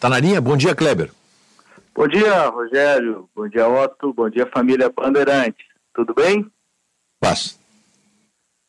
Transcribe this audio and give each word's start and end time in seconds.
Tá 0.00 0.08
na 0.08 0.20
linha? 0.20 0.40
Bom 0.40 0.56
dia, 0.56 0.74
Kleber. 0.74 1.10
Bom 1.94 2.06
dia, 2.06 2.46
Rogério. 2.48 3.28
Bom 3.34 3.48
dia, 3.48 3.66
Otto. 3.66 4.12
Bom 4.14 4.30
dia, 4.30 4.46
família 4.46 4.88
Bandeirante. 4.88 5.64
Tudo 5.92 6.14
bem? 6.14 6.48
Paz. 7.20 7.58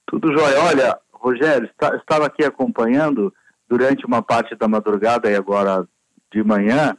Tudo 0.08 0.34
jóia. 0.34 0.60
Olha, 0.62 1.00
Rogério, 1.14 1.70
estava 1.98 2.26
aqui 2.26 2.44
acompanhando 2.44 3.32
durante 3.68 4.06
uma 4.08 4.24
parte 4.24 4.56
da 4.56 4.68
madrugada 4.68 5.30
e 5.30 5.36
agora 5.36 5.88
de 6.34 6.44
manhã 6.44 6.98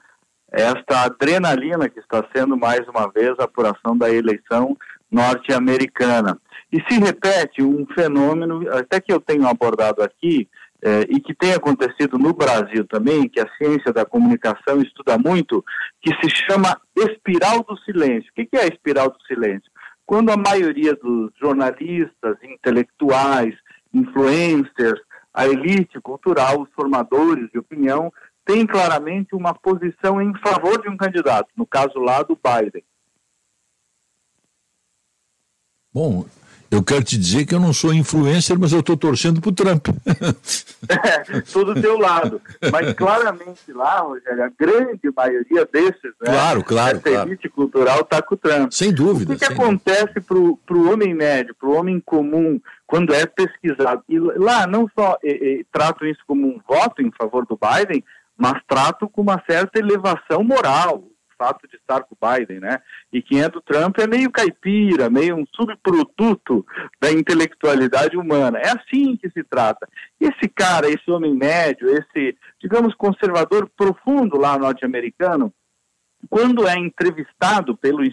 esta 0.53 1.03
adrenalina 1.05 1.89
que 1.89 1.99
está 1.99 2.25
sendo 2.35 2.57
mais 2.57 2.87
uma 2.89 3.11
vez 3.11 3.35
a 3.39 3.45
apuração 3.45 3.97
da 3.97 4.11
eleição 4.11 4.77
norte-americana. 5.11 6.39
E 6.73 6.81
se 6.89 7.01
repete 7.01 7.62
um 7.62 7.85
fenômeno, 7.95 8.62
até 8.73 9.01
que 9.01 9.12
eu 9.12 9.21
tenho 9.21 9.49
abordado 9.49 10.03
aqui, 10.03 10.49
eh, 10.83 11.07
e 11.09 11.21
que 11.21 11.35
tem 11.35 11.53
acontecido 11.53 12.19
no 12.19 12.33
Brasil 12.33 12.87
também, 12.87 13.29
que 13.29 13.41
a 13.41 13.49
ciência 13.57 13.93
da 13.93 14.05
comunicação 14.05 14.80
estuda 14.80 15.19
muito, 15.19 15.65
que 16.01 16.15
se 16.20 16.30
chama 16.30 16.80
espiral 16.97 17.62
do 17.62 17.77
silêncio. 17.79 18.30
O 18.30 18.34
que 18.34 18.48
é 18.56 18.62
a 18.62 18.66
espiral 18.66 19.11
do 19.11 19.20
silêncio? 19.27 19.70
Quando 20.06 20.30
a 20.30 20.37
maioria 20.37 20.95
dos 20.95 21.30
jornalistas, 21.39 22.37
intelectuais, 22.43 23.55
influencers, 23.93 25.01
a 25.33 25.47
elite 25.47 26.01
cultural, 26.01 26.62
os 26.62 26.70
formadores 26.73 27.48
de 27.51 27.59
opinião, 27.59 28.12
tem 28.45 28.67
claramente 28.67 29.34
uma 29.34 29.55
posição 29.55 30.20
em 30.20 30.33
favor 30.39 30.81
de 30.83 30.89
um 30.89 30.97
candidato, 30.97 31.48
no 31.56 31.67
caso 31.67 31.98
lá 31.98 32.23
do 32.23 32.37
Biden. 32.37 32.83
Bom, 35.92 36.25
eu 36.70 36.84
quero 36.84 37.02
te 37.02 37.19
dizer 37.19 37.45
que 37.47 37.55
eu 37.55 37.59
não 37.59 37.73
sou 37.73 37.92
influencer, 37.92 38.56
mas 38.59 38.73
eu 38.73 38.78
estou 38.78 38.97
torcendo 38.97 39.41
para 39.41 39.51
o 39.51 39.52
Trump. 39.52 39.88
é, 40.88 41.41
tudo 41.41 41.74
do 41.74 41.83
teu 41.83 41.98
lado. 41.98 42.41
Mas 42.70 42.92
claramente 42.92 43.73
lá, 43.74 43.98
Rogério, 44.01 44.45
a 44.45 44.51
grande 44.56 45.11
maioria 45.14 45.69
desses, 45.73 46.12
né? 46.20 46.27
Claro, 46.27 46.62
claro. 46.62 46.97
Essa 46.98 47.11
claro. 47.11 47.28
elite 47.28 47.48
cultural 47.48 48.00
está 48.03 48.22
com 48.22 48.34
o 48.36 48.39
Trump. 48.39 48.70
Sem 48.70 48.92
dúvida. 48.92 49.33
O 49.33 49.36
que, 49.36 49.45
que 49.45 49.53
acontece 49.53 50.20
para 50.20 50.39
o 50.39 50.92
homem 50.92 51.12
médio, 51.12 51.56
para 51.58 51.69
o 51.69 51.75
homem 51.75 51.98
comum, 51.98 52.61
quando 52.86 53.12
é 53.12 53.27
pesquisado? 53.27 54.05
E 54.08 54.19
lá 54.19 54.64
não 54.67 54.89
só 54.97 55.19
e, 55.25 55.30
e, 55.30 55.67
tratam 55.73 56.06
isso 56.06 56.20
como 56.25 56.47
um 56.47 56.61
voto 56.69 57.02
em 57.02 57.11
favor 57.11 57.45
do 57.47 57.58
Biden, 57.58 58.05
mas 58.39 58.62
tratam 58.69 59.08
com 59.08 59.23
uma 59.23 59.42
certa 59.45 59.80
elevação 59.80 60.45
moral 60.45 61.09
fato 61.41 61.66
de 61.66 61.77
estar 61.77 62.02
com 62.02 62.14
o 62.14 62.19
Biden, 62.20 62.60
né? 62.60 62.83
E 63.10 63.22
quem 63.22 63.41
é 63.41 63.48
do 63.48 63.62
Trump 63.62 63.98
é 63.98 64.06
meio 64.06 64.30
caipira, 64.30 65.08
meio 65.08 65.36
um 65.36 65.46
subproduto 65.56 66.66
da 67.00 67.10
intelectualidade 67.10 68.19
humana. 68.19 68.58
É 68.58 68.69
assim 68.69 69.16
que 69.16 69.30
se 69.30 69.42
trata. 69.42 69.88
Esse 70.20 70.46
cara, 70.55 70.86
esse 70.86 71.11
homem 71.11 71.34
médio, 71.34 71.88
esse, 71.88 72.36
digamos, 72.61 72.94
conservador 72.94 73.70
profundo 73.74 74.36
lá 74.36 74.58
norte-americano, 74.58 75.50
quando 76.28 76.68
é 76.68 76.77
entrevistado 76.78 77.74
pelo 77.74 78.05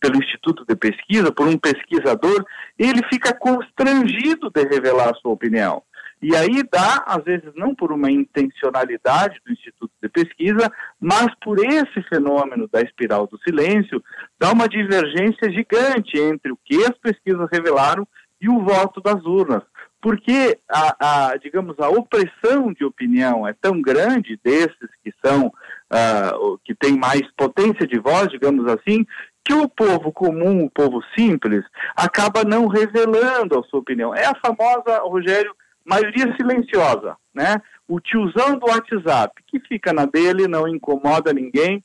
pelo 0.00 0.22
Instituto 0.22 0.66
de 0.68 0.76
Pesquisa, 0.76 1.32
por 1.32 1.48
um 1.48 1.56
pesquisador, 1.56 2.44
ele 2.78 3.00
fica 3.10 3.32
constrangido 3.32 4.50
de 4.50 4.62
revelar 4.64 5.08
a 5.08 5.14
sua 5.14 5.32
opinião. 5.32 5.82
E 6.24 6.34
aí 6.34 6.62
dá, 6.72 7.04
às 7.06 7.22
vezes, 7.22 7.52
não 7.54 7.74
por 7.74 7.92
uma 7.92 8.10
intencionalidade 8.10 9.38
do 9.44 9.52
Instituto 9.52 9.92
de 10.02 10.08
Pesquisa, 10.08 10.72
mas 10.98 11.26
por 11.42 11.58
esse 11.58 12.02
fenômeno 12.08 12.66
da 12.66 12.80
espiral 12.80 13.26
do 13.26 13.38
silêncio, 13.46 14.02
dá 14.40 14.50
uma 14.50 14.66
divergência 14.66 15.52
gigante 15.52 16.18
entre 16.18 16.50
o 16.50 16.58
que 16.64 16.76
as 16.76 16.96
pesquisas 16.96 17.46
revelaram 17.52 18.08
e 18.40 18.48
o 18.48 18.64
voto 18.64 19.02
das 19.02 19.22
urnas. 19.26 19.62
Porque, 20.00 20.58
a, 20.66 21.32
a 21.32 21.36
digamos, 21.36 21.78
a 21.78 21.90
opressão 21.90 22.72
de 22.72 22.86
opinião 22.86 23.46
é 23.46 23.52
tão 23.52 23.82
grande 23.82 24.40
desses 24.42 24.88
que 25.02 25.12
são, 25.22 25.48
uh, 25.48 26.58
que 26.64 26.74
têm 26.74 26.96
mais 26.96 27.30
potência 27.36 27.86
de 27.86 27.98
voz, 27.98 28.28
digamos 28.28 28.66
assim, 28.66 29.04
que 29.44 29.52
o 29.52 29.68
povo 29.68 30.10
comum, 30.10 30.64
o 30.64 30.70
povo 30.70 31.02
simples, 31.14 31.62
acaba 31.94 32.44
não 32.44 32.66
revelando 32.66 33.58
a 33.58 33.62
sua 33.64 33.80
opinião. 33.80 34.14
É 34.14 34.24
a 34.24 34.34
famosa, 34.36 35.02
Rogério, 35.02 35.54
maioria 35.84 36.34
silenciosa, 36.36 37.16
né? 37.32 37.56
O 37.86 38.00
tiozão 38.00 38.58
do 38.58 38.66
WhatsApp, 38.66 39.42
que 39.46 39.60
fica 39.60 39.92
na 39.92 40.06
dele, 40.06 40.48
não 40.48 40.66
incomoda 40.66 41.32
ninguém, 41.32 41.84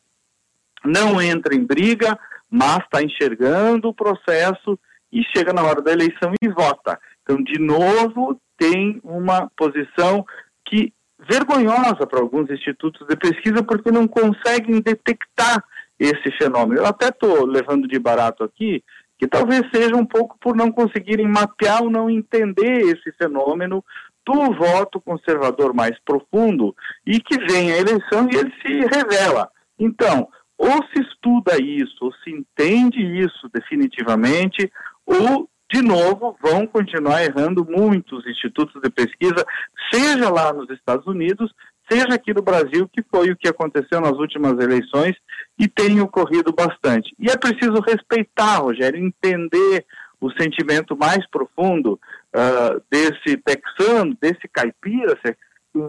não 0.84 1.22
entra 1.22 1.54
em 1.54 1.64
briga, 1.64 2.18
mas 2.50 2.80
está 2.80 3.04
enxergando 3.04 3.90
o 3.90 3.94
processo 3.94 4.80
e 5.12 5.24
chega 5.36 5.52
na 5.52 5.64
hora 5.64 5.82
da 5.82 5.92
eleição 5.92 6.34
e 6.42 6.48
vota. 6.48 7.00
Então, 7.24 7.44
de 7.44 7.60
novo, 7.60 8.40
tem 8.58 9.00
uma 9.04 9.52
posição 9.56 10.26
que 10.66 10.94
vergonhosa 11.20 12.08
para 12.08 12.20
alguns 12.20 12.50
institutos 12.50 13.06
de 13.08 13.16
pesquisa 13.16 13.62
porque 13.62 13.92
não 13.92 14.08
conseguem 14.08 14.82
detectar 14.82 15.64
esse 16.00 16.32
fenômeno. 16.38 16.82
Eu 16.82 16.86
até 16.86 17.10
estou 17.10 17.46
levando 17.46 17.88
de 17.88 18.00
barato 18.00 18.44
aqui 18.44 18.82
que 19.20 19.28
talvez 19.28 19.62
seja 19.70 19.96
um 19.96 20.06
pouco 20.06 20.38
por 20.40 20.56
não 20.56 20.72
conseguirem 20.72 21.28
mapear 21.28 21.84
ou 21.84 21.90
não 21.92 22.10
entender 22.10 22.80
esse 22.84 23.12
fenômeno 23.18 23.84
do 24.26 24.54
voto 24.54 25.02
conservador 25.02 25.74
mais 25.74 26.00
profundo 26.06 26.74
e 27.06 27.20
que 27.20 27.38
vem 27.46 27.72
a 27.72 27.78
eleição 27.78 28.30
e 28.32 28.36
ele 28.36 28.54
se 28.62 28.80
revela. 28.88 29.52
Então, 29.78 30.30
ou 30.58 30.84
se 30.94 31.02
estuda 31.02 31.62
isso, 31.62 31.98
ou 32.02 32.14
se 32.24 32.32
entende 32.32 33.02
isso 33.02 33.50
definitivamente, 33.54 34.72
ou, 35.06 35.50
de 35.72 35.82
novo, 35.82 36.38
vão 36.42 36.66
continuar 36.66 37.24
errando 37.24 37.66
muitos 37.66 38.26
institutos 38.26 38.82
de 38.82 38.90
pesquisa, 38.90 39.46
seja 39.92 40.30
lá 40.30 40.54
nos 40.54 40.70
Estados 40.70 41.08
Unidos, 41.08 41.54
seja 41.90 42.14
aqui 42.14 42.34
no 42.34 42.42
Brasil, 42.42 42.88
que 42.88 43.02
foi 43.04 43.32
o 43.32 43.36
que 43.36 43.48
aconteceu 43.48 44.00
nas 44.00 44.14
últimas 44.14 44.60
eleições 44.60 45.16
e 45.58 45.68
tem 45.68 46.00
ocorrido 46.00 46.54
bastante. 46.54 47.14
E 47.20 47.30
é 47.30 47.38
preciso 47.38 47.82
respeitar, 47.82 48.58
Rogério, 48.58 49.04
entender 49.04 49.86
o 50.22 50.30
sentimento 50.32 50.96
mais 50.98 51.26
profundo 51.30 52.00
uh, 52.36 52.82
desse 52.92 53.38
texano, 53.38 54.16
desse 54.22 54.48
caipira, 54.52 55.18
se 55.26 55.36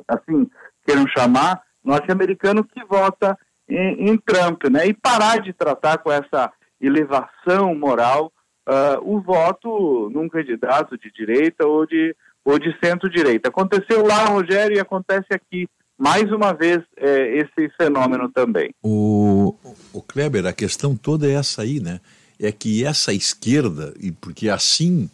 assim 0.08 0.48
queiram 0.86 1.06
chamar, 1.08 1.60
norte-americano 1.84 2.64
que 2.64 2.84
vota 2.84 3.36
em, 3.68 4.10
em, 4.10 4.16
Trump, 4.18 4.64
né? 4.64 4.86
E 4.86 4.94
parar 4.94 5.40
de 5.40 5.52
tratar 5.52 5.98
com 5.98 6.10
essa 6.10 6.52
elevação 6.80 7.74
moral 7.74 8.32
uh, 8.68 9.00
o 9.02 9.20
voto 9.20 10.10
num 10.10 10.28
candidato 10.28 10.96
de 10.96 11.10
direita 11.10 11.66
ou 11.66 11.86
de, 11.86 12.14
ou 12.44 12.58
de 12.58 12.76
centro-direita. 12.82 13.48
Aconteceu 13.48 14.06
lá, 14.06 14.24
Rogério, 14.26 14.76
e 14.76 14.80
acontece 14.80 15.26
aqui 15.30 15.68
mais 16.00 16.32
uma 16.32 16.54
vez 16.54 16.82
é, 16.96 17.36
esse 17.36 17.68
fenômeno 17.76 18.30
também. 18.32 18.74
O, 18.82 19.54
o 19.92 20.00
Kleber, 20.00 20.46
a 20.46 20.52
questão 20.52 20.96
toda 20.96 21.28
é 21.28 21.32
essa 21.32 21.60
aí, 21.60 21.78
né? 21.78 22.00
É 22.40 22.50
que 22.50 22.82
essa 22.86 23.12
esquerda, 23.12 23.92
e 24.00 24.10
porque 24.10 24.48
assim 24.48 25.10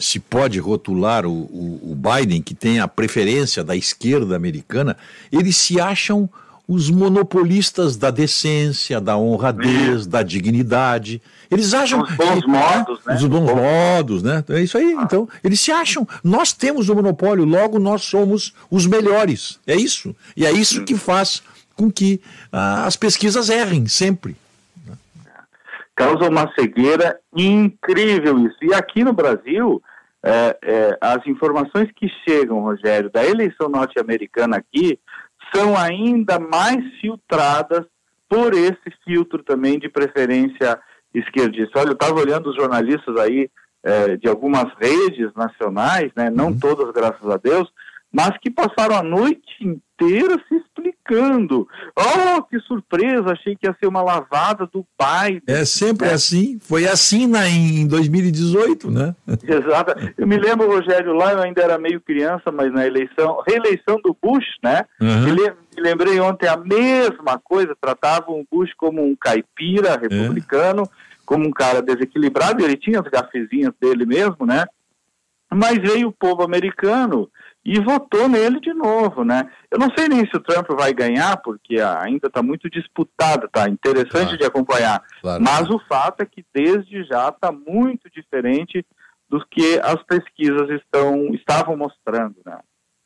se 0.00 0.18
pode 0.18 0.58
rotular 0.58 1.24
o, 1.24 1.30
o, 1.30 1.92
o 1.92 1.94
Biden, 1.94 2.42
que 2.42 2.52
tem 2.52 2.80
a 2.80 2.88
preferência 2.88 3.62
da 3.62 3.76
esquerda 3.76 4.34
americana, 4.34 4.96
eles 5.30 5.56
se 5.56 5.80
acham 5.80 6.28
os 6.68 6.90
monopolistas 6.90 7.96
da 7.96 8.10
decência, 8.10 9.00
da 9.00 9.16
honradez, 9.16 10.06
da 10.06 10.22
dignidade. 10.22 11.22
Eles 11.50 11.72
acham. 11.72 12.02
Os 12.02 12.14
bons 12.14 12.46
modos, 12.46 13.00
né? 13.06 13.14
Os 13.14 13.24
bons 13.24 13.54
modos, 13.54 14.22
né? 14.22 14.44
É 14.50 14.60
isso 14.60 14.76
aí. 14.76 14.94
Ah. 14.98 15.02
Então, 15.02 15.26
eles 15.42 15.58
se 15.58 15.72
acham. 15.72 16.06
Nós 16.22 16.52
temos 16.52 16.90
o 16.90 16.94
monopólio, 16.94 17.46
logo 17.46 17.78
nós 17.78 18.02
somos 18.02 18.52
os 18.70 18.86
melhores. 18.86 19.58
É 19.66 19.74
isso. 19.74 20.14
E 20.36 20.44
é 20.44 20.52
isso 20.52 20.84
que 20.84 20.94
faz 20.94 21.42
com 21.74 21.90
que 21.90 22.20
ah, 22.52 22.84
as 22.84 22.96
pesquisas 22.96 23.48
errem 23.48 23.86
sempre. 23.86 24.36
Causa 25.96 26.28
uma 26.28 26.52
cegueira 26.54 27.18
incrível 27.34 28.46
isso. 28.46 28.58
E 28.62 28.74
aqui 28.74 29.02
no 29.02 29.14
Brasil, 29.14 29.82
é, 30.24 30.58
é, 30.62 30.98
as 31.00 31.26
informações 31.26 31.90
que 31.94 32.08
chegam, 32.26 32.60
Rogério, 32.60 33.10
da 33.10 33.24
eleição 33.24 33.68
norte-americana 33.68 34.56
aqui 34.56 34.98
são 35.54 35.76
ainda 35.76 36.38
mais 36.38 36.84
filtradas 37.00 37.86
por 38.28 38.52
esse 38.52 38.90
filtro 39.04 39.42
também 39.42 39.78
de 39.78 39.88
preferência 39.88 40.78
esquerdista. 41.14 41.78
Olha, 41.78 41.88
eu 41.88 41.94
estava 41.94 42.20
olhando 42.20 42.50
os 42.50 42.56
jornalistas 42.56 43.16
aí 43.16 43.48
é, 43.82 44.16
de 44.16 44.28
algumas 44.28 44.66
redes 44.78 45.32
nacionais, 45.34 46.10
né, 46.14 46.30
não 46.30 46.48
uhum. 46.48 46.58
todas, 46.58 46.92
graças 46.92 47.26
a 47.28 47.36
Deus, 47.36 47.72
mas 48.12 48.36
que 48.38 48.50
passaram 48.50 48.96
a 48.96 49.02
noite 49.02 49.42
inteira 49.60 50.40
se 50.48 50.56
explicando. 50.56 51.68
Oh, 51.94 52.42
que 52.42 52.58
surpresa! 52.60 53.32
Achei 53.32 53.54
que 53.54 53.66
ia 53.66 53.76
ser 53.78 53.86
uma 53.86 54.02
lavada 54.02 54.66
do 54.66 54.84
pai. 54.96 55.42
É 55.46 55.64
sempre 55.64 56.06
né? 56.06 56.14
assim. 56.14 56.58
Foi 56.60 56.86
assim 56.86 57.26
na, 57.26 57.46
em 57.48 57.86
2018, 57.86 58.90
né? 58.90 59.14
Exato. 59.42 59.94
Eu 60.16 60.26
me 60.26 60.38
lembro, 60.38 60.68
Rogério, 60.68 61.12
lá 61.12 61.32
eu 61.32 61.42
ainda 61.42 61.62
era 61.62 61.78
meio 61.78 62.00
criança, 62.00 62.50
mas 62.50 62.72
na 62.72 62.86
eleição, 62.86 63.42
reeleição 63.46 64.00
do 64.02 64.16
Bush, 64.20 64.46
né? 64.62 64.84
Uhum. 65.00 65.24
Me, 65.24 65.32
me 65.32 65.82
lembrei 65.82 66.18
ontem 66.20 66.48
a 66.48 66.56
mesma 66.56 67.38
coisa. 67.42 67.76
Tratavam 67.78 68.40
o 68.40 68.46
Bush 68.50 68.72
como 68.74 69.04
um 69.04 69.14
caipira 69.14 69.98
republicano, 69.98 70.82
é. 70.82 70.88
como 71.26 71.46
um 71.46 71.52
cara 71.52 71.82
desequilibrado. 71.82 72.64
Ele 72.64 72.76
tinha 72.76 73.00
as 73.00 73.08
gafezinhas 73.08 73.72
dele 73.78 74.06
mesmo, 74.06 74.46
né? 74.46 74.64
Mas 75.50 75.78
veio 75.78 76.08
o 76.08 76.12
povo 76.12 76.42
americano 76.42 77.28
e 77.70 77.78
votou 77.80 78.30
nele 78.30 78.58
de 78.60 78.72
novo, 78.72 79.22
né? 79.24 79.46
Eu 79.70 79.78
não 79.78 79.88
sei 79.94 80.08
nem 80.08 80.20
se 80.20 80.34
o 80.34 80.40
Trump 80.40 80.66
vai 80.70 80.90
ganhar, 80.94 81.36
porque 81.36 81.78
ainda 81.78 82.28
está 82.28 82.42
muito 82.42 82.70
disputado, 82.70 83.46
tá 83.52 83.68
interessante 83.68 84.22
claro. 84.22 84.38
de 84.38 84.44
acompanhar. 84.46 85.04
Claro. 85.20 85.44
Mas 85.44 85.68
o 85.68 85.78
fato 85.86 86.22
é 86.22 86.26
que 86.26 86.42
desde 86.54 87.04
já 87.04 87.28
está 87.28 87.52
muito 87.52 88.08
diferente 88.10 88.82
do 89.28 89.44
que 89.46 89.78
as 89.80 90.02
pesquisas 90.04 90.70
estão, 90.70 91.34
estavam 91.34 91.76
mostrando, 91.76 92.36
né? 92.46 92.58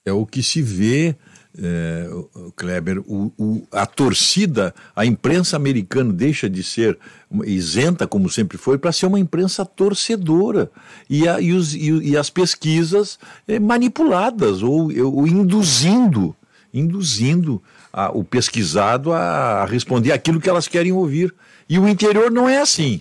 É 0.06 0.12
o 0.12 0.24
que 0.24 0.44
se 0.44 0.62
vê 0.62 1.16
é, 1.58 2.08
Kleber, 2.56 3.00
o, 3.00 3.32
o, 3.38 3.66
a 3.70 3.84
torcida, 3.84 4.74
a 4.96 5.04
imprensa 5.04 5.56
americana 5.56 6.12
deixa 6.12 6.48
de 6.48 6.62
ser 6.62 6.98
isenta, 7.44 8.06
como 8.06 8.30
sempre 8.30 8.56
foi, 8.56 8.78
para 8.78 8.92
ser 8.92 9.06
uma 9.06 9.18
imprensa 9.18 9.64
torcedora. 9.64 10.70
E, 11.08 11.28
a, 11.28 11.40
e, 11.40 11.52
os, 11.52 11.74
e, 11.74 11.90
e 11.90 12.16
as 12.16 12.30
pesquisas 12.30 13.18
é, 13.46 13.58
manipuladas 13.58 14.62
ou, 14.62 14.90
ou, 15.14 15.26
induzindo, 15.26 16.34
induzindo 16.72 17.62
a, 17.92 18.10
o 18.10 18.24
pesquisado 18.24 19.12
a 19.12 19.66
responder 19.66 20.12
aquilo 20.12 20.40
que 20.40 20.48
elas 20.48 20.68
querem 20.68 20.92
ouvir. 20.92 21.34
E 21.68 21.78
o 21.78 21.86
interior 21.88 22.30
não 22.30 22.48
é 22.48 22.60
assim. 22.60 23.00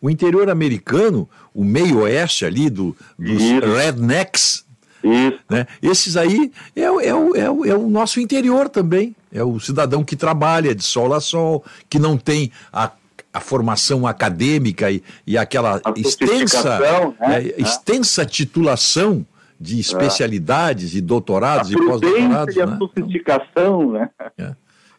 O 0.00 0.08
interior 0.08 0.48
americano, 0.48 1.28
o 1.52 1.62
meio 1.62 1.98
oeste 2.00 2.46
ali 2.46 2.70
do, 2.70 2.96
dos 3.18 3.42
rednecks, 3.76 4.64
isso. 5.02 5.40
Né? 5.48 5.66
Esses 5.82 6.16
aí 6.16 6.52
é, 6.74 6.82
é, 6.82 6.92
o, 6.92 7.36
é, 7.36 7.68
é 7.70 7.74
o 7.74 7.88
nosso 7.88 8.20
interior 8.20 8.68
também. 8.68 9.14
É 9.32 9.44
o 9.44 9.60
cidadão 9.60 10.02
que 10.02 10.16
trabalha 10.16 10.74
de 10.74 10.82
sol 10.82 11.14
a 11.14 11.20
sol, 11.20 11.64
que 11.88 11.98
não 11.98 12.16
tem 12.16 12.50
a 12.72 12.90
a 13.32 13.40
formação 13.40 14.06
acadêmica 14.06 14.90
e, 14.90 15.02
e 15.26 15.38
aquela 15.38 15.80
extensa, 15.96 16.80
né? 17.20 17.44
é, 17.44 17.62
extensa 17.62 18.26
titulação 18.26 19.24
de 19.58 19.78
especialidades 19.78 20.94
é. 20.94 20.98
e 20.98 21.00
doutorados 21.00 21.70
a 21.70 21.74
e 21.74 21.76
pós-doutorados. 21.76 22.56
E 22.56 22.60
a 22.60 22.66
né? 22.66 22.78
sofisticação, 22.78 23.92
né? 23.92 24.10
É. 24.38 24.54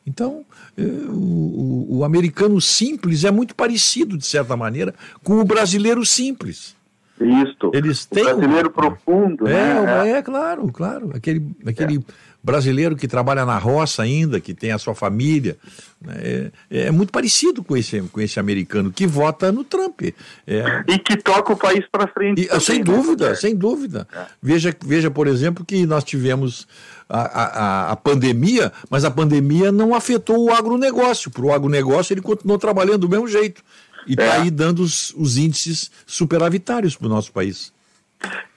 Então, 0.05 0.45
é, 0.77 0.81
o, 0.81 1.87
o, 1.89 1.97
o, 1.97 2.03
americano 2.03 2.59
simples 2.61 3.23
é 3.23 3.31
muito 3.31 3.53
parecido, 3.55 4.17
de 4.17 4.25
certa 4.25 4.55
maneira, 4.55 4.93
com 5.23 5.39
o 5.39 5.43
brasileiro 5.43 6.05
simples. 6.05 6.75
Isto. 7.21 7.71
Eles 7.73 8.05
têm. 8.05 8.23
O 8.23 8.37
brasileiro 8.37 8.69
um... 8.69 8.71
profundo, 8.71 9.47
é, 9.47 9.51
né? 9.53 10.11
É, 10.11 10.21
claro, 10.21 10.71
claro. 10.71 11.11
Aquele, 11.13 11.45
aquele 11.65 11.97
é. 11.97 12.01
brasileiro 12.43 12.95
que 12.95 13.07
trabalha 13.07 13.45
na 13.45 13.57
roça 13.57 14.01
ainda, 14.01 14.39
que 14.39 14.53
tem 14.53 14.71
a 14.71 14.77
sua 14.77 14.95
família. 14.95 15.57
Né? 16.01 16.15
É, 16.19 16.51
é, 16.87 16.91
muito 16.91 17.11
parecido 17.11 17.63
com 17.63 17.77
esse, 17.77 18.01
com 18.01 18.19
esse 18.19 18.39
americano 18.39 18.91
que 18.91 19.05
vota 19.05 19.51
no 19.51 19.63
Trump. 19.63 20.01
É... 20.47 20.83
E 20.87 20.97
que 20.97 21.17
toca 21.17 21.53
o 21.53 21.57
país 21.57 21.85
para 21.91 22.07
frente. 22.07 22.41
E, 22.41 22.45
também, 22.45 22.61
sem 22.61 22.77
né? 22.79 22.83
dúvida, 22.83 23.29
né? 23.29 23.35
sem 23.35 23.55
dúvida. 23.55 24.07
É. 24.13 24.25
Veja, 24.41 24.75
veja, 24.83 25.11
por 25.11 25.27
exemplo, 25.27 25.63
que 25.65 25.85
nós 25.85 26.03
tivemos. 26.03 26.67
A, 27.13 27.19
a, 27.19 27.91
a, 27.91 27.95
pandemia, 27.97 28.71
mas 28.89 29.03
a 29.03 29.11
pandemia 29.11 29.69
não 29.69 29.93
afetou 29.93 30.45
o 30.45 30.53
agronegócio. 30.53 31.29
Para 31.29 31.43
o 31.43 31.51
agronegócio, 31.51 32.13
ele 32.13 32.21
continuou 32.21 32.57
trabalhando 32.57 32.99
do 32.99 33.09
mesmo 33.09 33.27
jeito. 33.27 33.61
E 34.07 34.11
está 34.11 34.23
é. 34.23 34.31
aí 34.41 34.51
dando 34.51 34.81
os, 34.81 35.13
os 35.15 35.37
índices 35.37 35.91
superavitários 36.05 36.95
para 36.95 37.07
o 37.07 37.09
nosso 37.09 37.31
país. 37.31 37.73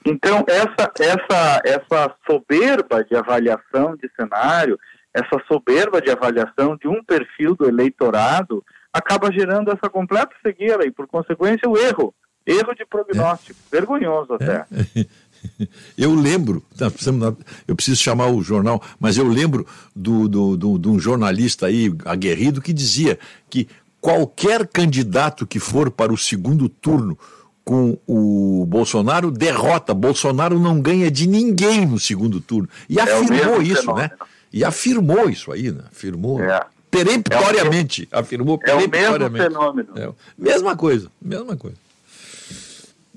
Então, 0.05 0.45
essa, 0.47 0.91
essa, 0.99 1.61
essa 1.65 2.15
soberba 2.27 3.03
de 3.03 3.15
avaliação 3.15 3.95
de 3.95 4.09
cenário, 4.15 4.79
essa 5.13 5.41
soberba 5.47 5.99
de 6.01 6.11
avaliação 6.11 6.77
de 6.77 6.87
um 6.87 7.03
perfil 7.03 7.55
do 7.55 7.67
eleitorado, 7.67 8.63
acaba 8.93 9.31
gerando 9.31 9.71
essa 9.71 9.89
completa 9.89 10.31
cegueira 10.43 10.85
e, 10.85 10.91
por 10.91 11.07
consequência, 11.07 11.69
o 11.69 11.77
erro. 11.77 12.13
Erro 12.45 12.75
de 12.75 12.85
prognóstico. 12.85 13.59
É. 13.71 13.75
Vergonhoso 13.75 14.33
até. 14.33 14.65
É. 14.71 15.05
Eu 15.95 16.15
lembro, 16.15 16.65
eu 17.67 17.75
preciso 17.75 18.01
chamar 18.01 18.27
o 18.27 18.41
jornal, 18.41 18.81
mas 18.99 19.15
eu 19.15 19.27
lembro 19.27 19.65
do, 19.95 20.27
do, 20.27 20.57
do, 20.57 20.79
de 20.79 20.89
um 20.89 20.99
jornalista 20.99 21.67
aí 21.67 21.93
aguerrido 22.03 22.61
que 22.61 22.73
dizia 22.73 23.19
que 23.47 23.67
qualquer 24.05 24.67
candidato 24.67 25.47
que 25.47 25.57
for 25.57 25.89
para 25.89 26.13
o 26.13 26.17
segundo 26.17 26.69
turno 26.69 27.17
com 27.63 27.97
o 28.05 28.63
Bolsonaro 28.67 29.31
derrota. 29.31 29.95
Bolsonaro 29.95 30.59
não 30.59 30.79
ganha 30.79 31.09
de 31.09 31.27
ninguém 31.27 31.87
no 31.87 31.99
segundo 31.99 32.39
turno. 32.39 32.69
E 32.87 32.99
é 32.99 33.01
afirmou 33.01 33.63
isso, 33.63 33.81
fenômeno. 33.81 34.07
né? 34.07 34.11
E 34.53 34.63
afirmou 34.63 35.27
isso 35.27 35.51
aí, 35.51 35.71
né? 35.71 35.81
Afirmou. 35.91 36.39
É. 36.39 36.63
Peremptoriamente. 36.91 38.07
É 38.11 38.15
o, 38.15 38.19
afirmou 38.19 38.59
peremptoriamente. 38.59 39.43
É 39.43 39.47
o 39.47 39.73
mesmo 39.73 39.83
fenômeno. 39.83 39.89
É, 39.95 40.09
mesma 40.37 40.75
coisa, 40.75 41.09
mesma 41.19 41.57
coisa. 41.57 41.77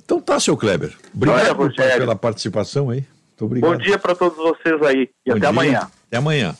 Então 0.02 0.22
tá, 0.22 0.40
seu 0.40 0.56
Kleber. 0.56 0.96
Obrigado 1.14 1.60
Olha, 1.60 1.98
pela 1.98 2.16
participação 2.16 2.88
aí. 2.88 3.04
Muito 3.28 3.44
obrigado. 3.44 3.70
Bom 3.72 3.76
dia 3.76 3.98
para 3.98 4.14
todos 4.14 4.38
vocês 4.38 4.82
aí. 4.84 5.10
E 5.26 5.30
Bom 5.30 5.36
até 5.36 5.40
dia. 5.40 5.48
amanhã. 5.50 5.90
Até 6.06 6.16
amanhã. 6.16 6.56